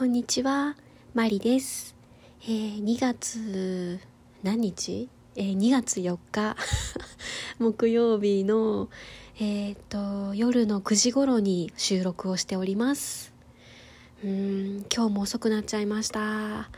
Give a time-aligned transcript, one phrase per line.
[0.00, 0.76] こんにちは、
[1.12, 1.94] マリです。
[2.44, 4.00] えー、2月、
[4.42, 5.10] 何日？
[5.36, 6.56] えー、2月4日、
[7.60, 8.88] 木曜日の、
[9.38, 13.34] えー、と、夜の9時頃に収録をしております。
[14.24, 16.70] うん、今日も遅くなっちゃいました。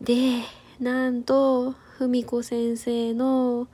[0.00, 0.40] で、
[0.80, 3.68] なんと、ふみこ先生の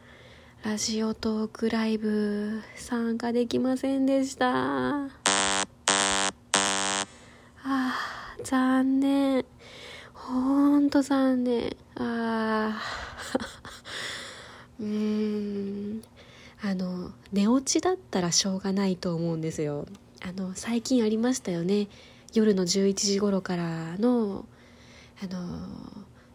[0.64, 5.19] ラジオトークライブ参加できませんでした。
[8.50, 9.44] 残念。
[10.12, 11.76] ほんと残念。
[11.94, 12.82] ああ。
[14.80, 16.02] うーん。
[16.60, 19.86] あの、寝落ちだったらしょうがないと思うんですよ。
[20.20, 21.86] あの、最近ありましたよね。
[22.34, 24.46] 夜の11時頃からの、
[25.22, 25.40] あの、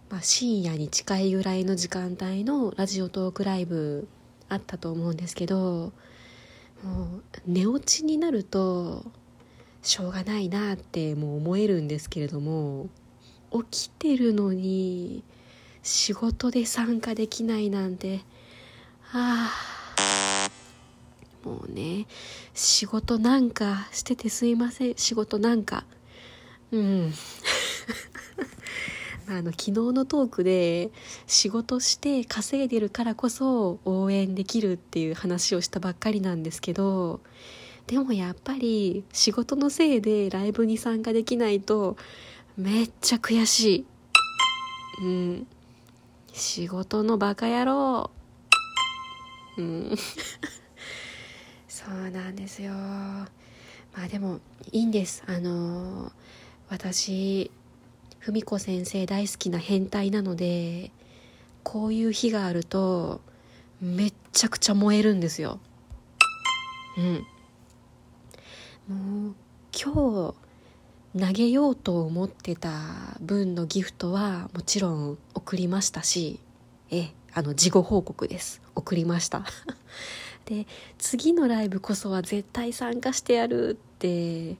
[0.09, 4.07] まあ、深夜に近いぐらいの時間帯のラジオトークライブ
[4.47, 5.91] あったと思うんですけど、
[6.81, 9.03] もう寝落ちになると
[9.85, 12.89] しょうがないなってもう思えるんですけれども
[13.69, 15.23] 起きてるのに
[15.83, 18.21] 仕事で参加できないなんて
[19.13, 19.75] ああ
[21.47, 22.07] もうね
[22.55, 24.95] 仕事なんかしててすいません。
[24.95, 25.85] 仕事なんか。
[26.71, 27.13] うん。
[29.27, 30.91] あの昨日のトークで
[31.27, 37.21] 仕事して稼いでるからこそ応援できるっていう話をしたばっかりなんですけど
[37.87, 41.97] でもやっぱり仕事のせいでライブに参加できないと
[42.57, 43.85] めっちゃ悔しい。
[45.03, 45.47] うん。
[46.33, 48.09] 仕事のバカ野郎。
[49.57, 49.95] うん。
[51.67, 52.73] そうなんですよ。
[52.73, 54.39] まあでも
[54.71, 55.23] いいんです。
[55.27, 56.11] あの
[56.69, 57.51] 私、
[58.19, 60.91] 文子先生大好きな変態なので、
[61.63, 63.21] こういう日があると
[63.81, 65.59] めっちゃくちゃ燃えるんですよ。
[66.97, 67.27] うん。
[68.87, 69.35] もう
[69.73, 70.33] 今
[71.13, 72.71] 日投げようと思ってた
[73.21, 76.39] 分のギフトはもちろん送りましたし
[76.91, 78.61] えあの事後報告です。
[78.75, 79.45] 送りました。
[80.45, 84.55] で次のライブこそは絶対参加してやるって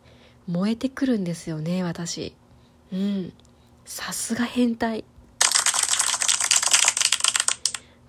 [0.47, 2.35] 燃えてくるんですよね私。
[2.91, 3.33] うん。
[3.85, 5.05] さすが変態。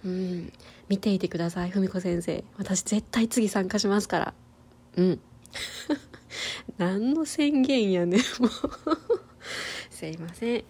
[0.04, 0.52] うん。
[0.88, 2.42] 見ていてください文子先生。
[2.56, 4.34] 私絶対次参加しますから。
[4.96, 5.20] うん。
[6.78, 8.50] 何の宣言やねんもう。
[9.90, 10.64] すいません。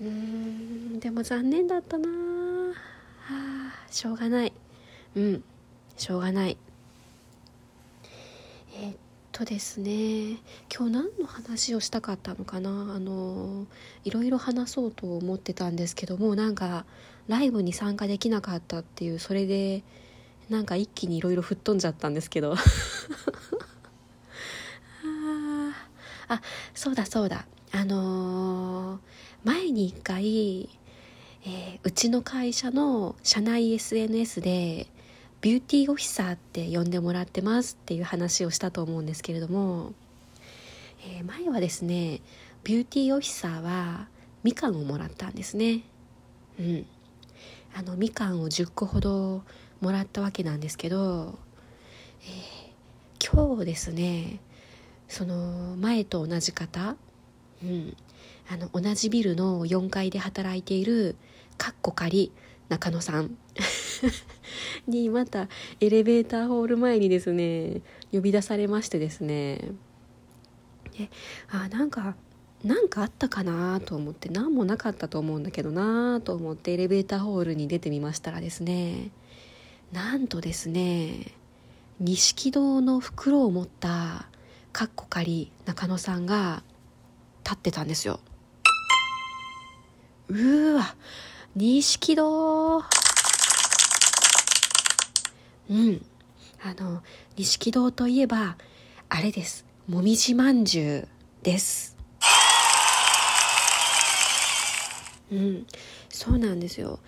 [0.00, 2.08] うんでも残念だったな。
[2.08, 2.74] は
[3.28, 4.52] あしょうがない。
[5.14, 5.44] うん
[5.96, 6.56] しょうがない。
[8.76, 8.96] えー、っ
[9.32, 10.40] とですね
[10.74, 12.70] 今日何の話をしたかったのかな。
[12.70, 13.66] あの
[14.04, 16.84] いろいろ話そうと思ってたんですけどもなんか
[17.28, 19.82] ライブに参加できなかったっていうそれで
[20.50, 22.54] なんか一気にいろいろ吹っ飛んじゃったんですけど。
[26.28, 26.40] あ
[26.74, 27.46] そうだそうだ。
[27.72, 29.00] あのー、
[29.44, 30.68] 前に一回、
[31.44, 34.86] えー、うちの会社の社内 SNS で
[35.40, 39.92] ビューティーオフィサーって呼んでもらってますっていう話をしたと思うんですけれども、
[41.06, 42.20] えー、前はですね
[42.62, 44.08] ビューティーオフィサーは
[44.42, 45.82] みかんをもらったんですね。
[46.58, 46.86] うん。
[47.76, 49.42] あのみかんを10個ほど
[49.80, 51.36] もらったわけなんですけど、
[52.22, 54.40] えー、今日ですね
[55.14, 56.96] その前と同じ方、
[57.62, 57.96] うん、
[58.50, 61.14] あの同じビルの4階で働いている
[61.56, 62.32] かっこ仮
[62.68, 63.36] 中野さん。
[64.88, 65.46] にまた
[65.78, 67.80] エレベーターホール前にですね
[68.10, 69.70] 呼び出されましてですね。
[70.98, 71.08] で
[71.48, 72.16] あなんか
[72.64, 79.12] なんかあったかなと思って何もなかったと思うんだけどなと思ってエレベーターホールに出てみましたらですね
[79.92, 81.34] なんとですね
[82.00, 84.26] 錦戸の袋を持った
[84.74, 86.64] かっこ仮中野さんが
[87.44, 88.18] 立ってたんですよ。
[90.26, 90.96] うーわ
[91.54, 92.78] 錦戸
[95.70, 96.04] うん。
[96.60, 97.04] あの
[97.36, 98.56] 錦戸といえば
[99.08, 99.64] あれです。
[99.86, 101.08] もみじまんじゅう
[101.44, 101.96] です。
[105.30, 105.66] うん。
[106.08, 106.98] そうなんですよ。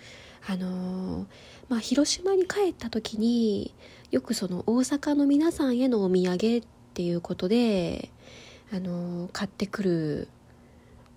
[0.47, 1.25] あのー、
[1.67, 3.75] まあ広島に帰った時に
[4.09, 6.63] よくその大阪の皆さんへのお土産
[6.97, 8.09] っていうことで
[8.73, 10.27] あの買ってくる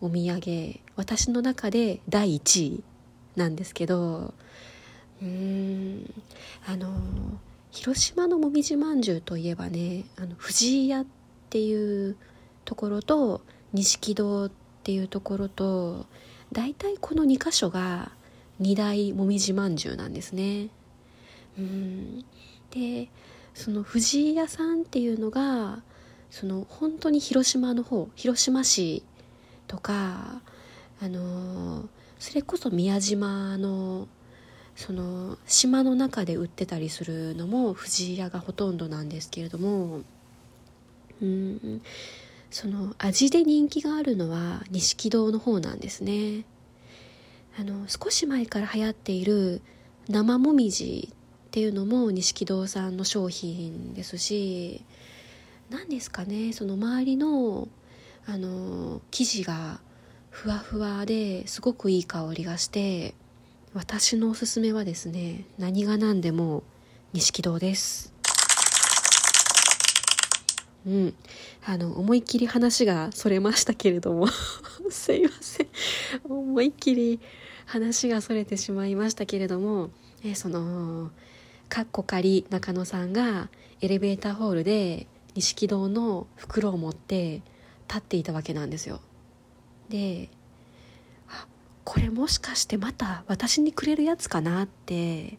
[0.03, 2.85] お土産私の中で第1位
[3.35, 4.35] なんですけど
[5.23, 6.15] うーん
[6.67, 6.93] あの
[7.71, 11.07] 広島のもみじまんじゅうといえばねあの藤井屋っ
[11.49, 12.15] ていう
[12.67, 13.41] ところと
[13.73, 14.51] 錦戸っ
[14.83, 16.05] ていうところと
[16.53, 18.13] 大体この2箇所が
[18.59, 20.69] 二大もみじまんじゅうなんですね。
[21.59, 22.25] うん
[22.71, 23.09] で
[23.55, 25.83] その藤井屋さんっていうのが
[26.31, 29.03] その本当に広島の方広島市
[29.67, 30.41] とか
[31.03, 31.89] あの
[32.19, 34.09] それこそ宮島の
[34.77, 40.01] その島の中で売ってたりするのも藤井屋がほとんどなんですけれども
[41.21, 41.83] うん
[42.51, 46.45] その味で人気があるのは錦堂の方なんですね。
[47.59, 49.61] あの少し前から流行っている
[50.09, 51.13] 生もみじ
[51.51, 54.85] っていうのも錦堂さんの商品ですし
[55.69, 57.67] 何ですかねその周りの
[58.25, 59.81] あの生地が
[60.31, 63.15] ふわふわですごくいい香りがして
[63.75, 66.63] 私のおすすめはですね何が何でも
[67.15, 68.15] 錦堂です。
[70.87, 71.15] うん。
[71.67, 74.29] あの思いっきり話がそれましたけれども
[74.89, 75.67] すいません。
[76.23, 77.19] 思いっきり
[77.67, 79.91] 話がそれてしまいましたけれども、
[80.23, 81.11] えその
[81.71, 83.49] かっこかり中野さんが
[83.81, 85.07] エレベーターホールで
[85.37, 87.43] 錦堂の袋を持って
[87.89, 89.01] 立っていたわけなんですよ。
[89.89, 90.29] で
[91.29, 91.47] あ
[91.85, 95.39] これもしかしてまた私にくれるやつかなって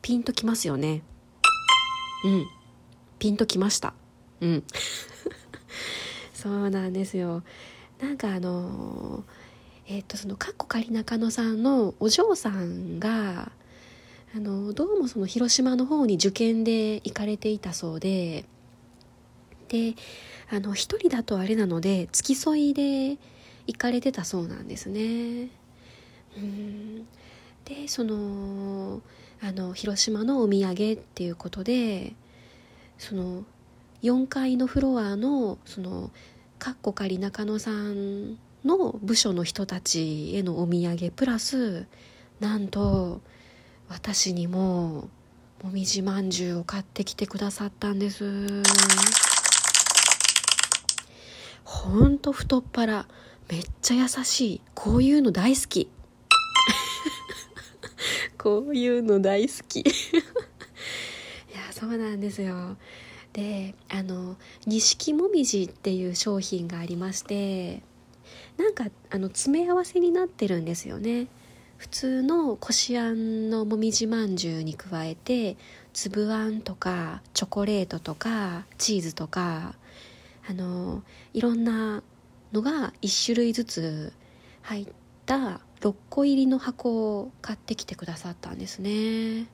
[0.00, 1.02] ピンときますよね。
[2.24, 2.46] うん。
[3.18, 3.94] ピンときました。
[4.40, 4.64] うん。
[6.34, 7.42] そうなんですよ。
[8.00, 9.24] なんかあの
[9.88, 13.50] えっ、とそのかっこかり中野さんのお嬢さんが
[14.36, 18.44] あのどうもその広島の方に受験で行かれていたそうで
[19.68, 19.94] で
[20.50, 23.16] あの一人だとあれなので付き添いで
[23.66, 25.48] 行かれてたそうなんですね。
[26.36, 27.06] うん
[27.64, 29.00] でその
[29.40, 32.14] あの広島のお土産っていうことで
[32.98, 33.44] その
[34.02, 36.10] 4階のフロアのその
[36.58, 41.86] かっこかり中野さんの部署の人たちへのお土産プラス
[42.40, 43.20] なんと
[43.88, 45.08] 私にも
[45.62, 48.62] もみじまんじゅうを買ってきてくださったんです。
[51.64, 53.06] ほんと太っ腹。
[53.50, 54.60] めっちゃ優しい。
[54.74, 55.90] こういうの大好き。
[58.38, 59.80] こういうの大好き。
[59.80, 59.82] い
[61.54, 62.76] やそうなんですよ。
[63.32, 64.36] であの
[64.66, 67.82] 錦もみじっていう商品がありまして
[68.56, 71.28] なんかあの詰め合わせになってるんですよね。
[71.78, 75.56] 普通のこしあんのもみじまんじゅうに加えて
[75.92, 79.76] 粒あんとかチョコレートとかチーズとか
[80.48, 81.02] あの
[81.34, 82.02] いろんな
[82.52, 84.12] のが1種類ずつ
[84.62, 84.86] 入っ
[85.24, 89.46] た6個入りの箱を買ってきてくださったんですね。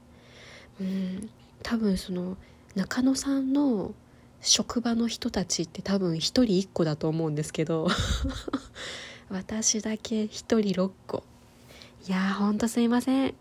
[0.80, 1.30] うん。
[1.62, 2.36] 多分その
[2.74, 3.94] 中野さんの
[4.40, 7.88] 職場の人たちって多分1人1個だと思うんですけど。
[9.28, 11.24] 私だけ1人6個。
[12.06, 13.34] いやーほんとすいません。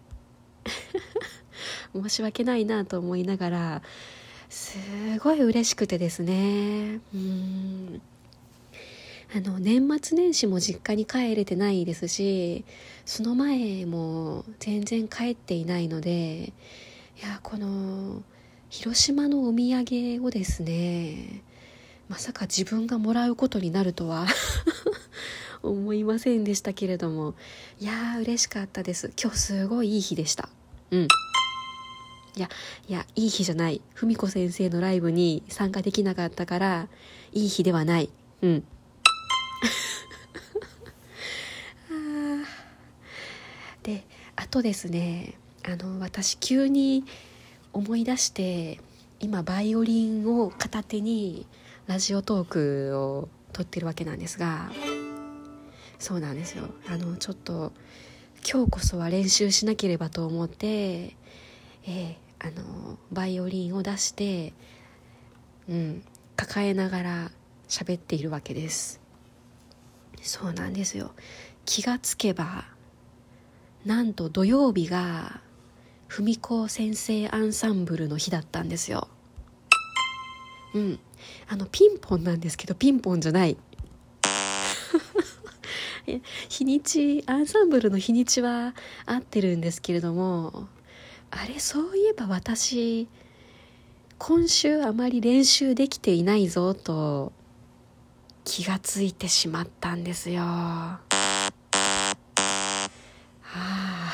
[1.94, 3.82] 申し訳ないなと思いながら
[4.50, 4.78] す
[5.20, 7.02] ごい嬉しくてですね。
[7.14, 8.02] うん。
[9.36, 12.64] あの年末年始も実家に帰れてないですし
[13.04, 16.54] その前も全然帰っていないので
[17.20, 18.22] いやこの
[18.70, 21.42] 広島のお土産をですね
[22.10, 24.28] まさか自分がもらうことになるとは。
[25.64, 27.36] 思いませんでしたけれども
[27.80, 30.50] いやー嬉しかったです今日すごいいい日でした
[30.92, 31.08] うん
[32.36, 32.50] いや、
[32.90, 33.80] いや、いい日じゃない。
[33.94, 36.88] 文子先生のライブに参加できなかったから、
[37.32, 38.10] いい日ではない。
[38.42, 38.64] うん。
[43.84, 44.04] で、
[44.36, 47.06] あとですね、あの、私急に
[47.72, 48.80] 思い出して、
[49.20, 51.46] 今バイオリンを片手に
[51.86, 54.72] ラジオトークを撮ってるわけなんですが、
[56.04, 56.66] そうなんですよ。
[56.90, 57.72] あの、ちょっと、
[58.46, 64.52] 今日こそは練習しなければと思って、えー、あのバイオリンを出して、
[65.70, 66.04] うん、
[66.36, 67.32] 抱えながら
[67.70, 69.00] 喋っているわけです。
[70.22, 71.12] そうなんですよ。
[71.64, 72.66] 気がつけば
[73.86, 75.40] なんと土曜日が
[76.10, 79.08] 文子先生アンサンブルの日だったんですよ。
[80.74, 81.00] うん。
[81.48, 83.56] あのピンポンなんですけどピンポンじゃない。
[86.50, 90.68] 日にちアンサンブルの日にちは合ってるんですけれども
[91.32, 93.08] あれそういえば私
[94.18, 97.34] 今週あまり練習できていないぞと
[98.46, 100.42] 気がついてしまったんですよ。
[100.44, 101.00] は
[103.56, 104.14] あ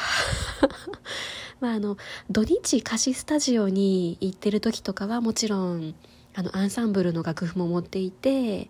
[1.60, 1.98] まああの
[2.30, 5.96] 土日貸しスタジオに行ってる時とかはもちろん
[6.36, 8.70] あのアンサンブルの楽譜も持っていて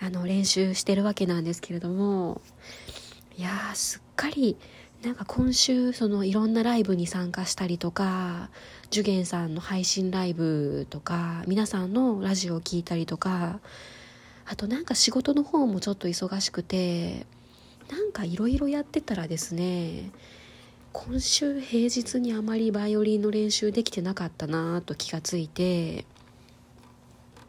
[0.00, 2.40] あの練習してるわけなんですけれども
[3.36, 4.56] いやすっかり
[5.02, 8.50] なんか今週そのいろんなライブに参加したりとか
[8.90, 13.60] ジュゲンさんの配信ライブとか皆さんのラジオを聴いたりとか
[14.44, 17.26] あとなんか仕事の方もちょっと忙しくて
[17.90, 20.10] なんかいろいろやってたらですね
[20.92, 26.06] 今週平日にあまりバイオリンの練習できてなかったなと気がついて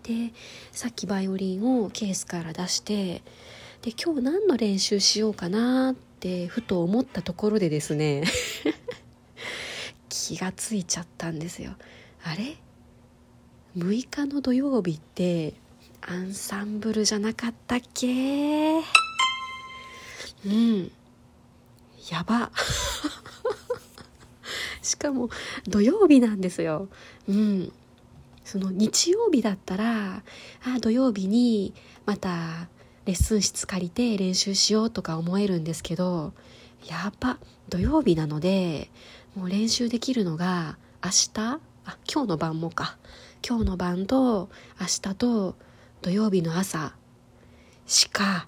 [0.09, 0.33] で
[0.71, 3.21] さっきバイオリンをケースから出して
[3.83, 8.23] で今日何の練習しようかなってふと思ったところでですね
[10.09, 11.75] 気がついちゃったんですよ。
[12.23, 12.57] あれ
[13.77, 15.53] ？6日の土曜日って
[16.01, 18.79] アンサンブルじゃなかったっけ？
[20.43, 20.91] うん。
[22.11, 22.51] やば。
[24.81, 25.29] しかも
[25.67, 26.89] 土曜日なんですよ。
[27.27, 27.71] うん。
[28.50, 30.24] その日曜日だったら
[30.65, 31.75] あ土曜日に
[32.08, 32.68] また
[33.06, 36.34] レッスン室借りて練習しようとか思えるんですけど
[36.88, 37.38] やっぱ
[37.70, 38.89] 土曜日なので
[39.36, 42.98] もう練習できるのが明日あ今日の晩もか。
[43.48, 44.50] 今日の晩と
[44.82, 45.56] 明日と
[46.01, 46.94] 土曜日の朝
[47.86, 48.48] しか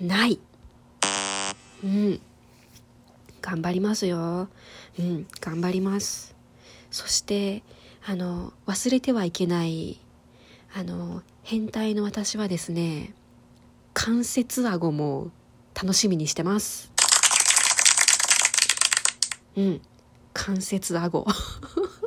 [0.00, 0.40] ない。
[1.84, 2.20] うん。
[3.42, 4.48] 頑張りますよ。
[4.98, 6.34] うん頑張ります。
[6.90, 7.62] そして
[8.08, 9.98] あの忘れてはいけない
[10.72, 13.14] あの変態の私はですね
[13.94, 15.32] 関節顎も
[15.74, 16.92] 楽しみにしてます。
[19.56, 19.80] うん。
[20.32, 21.26] 関節顎。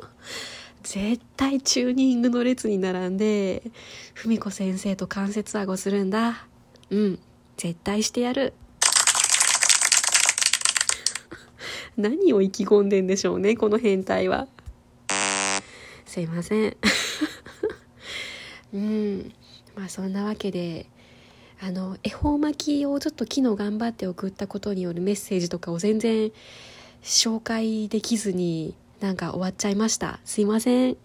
[0.84, 3.64] 絶対チューニングの列に並んで
[4.16, 6.48] 文子先生と関節顎するんだ。
[6.90, 7.20] うん。
[7.58, 8.54] 絶対してやる。
[11.98, 14.48] 何を意気込んでんでしょうねこの変態は。
[16.20, 16.76] すいません。
[18.74, 19.34] うん。
[19.74, 20.88] まあそんなわけで
[21.62, 26.32] あの恵方巻きをちょっと昨日頑張って送ったことによるメッセージとかを全然
[27.02, 30.20] 紹介できずになんか終わっちゃいました。
[30.26, 30.98] すいません。